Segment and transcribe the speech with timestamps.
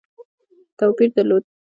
[0.77, 1.43] توپیر درلود.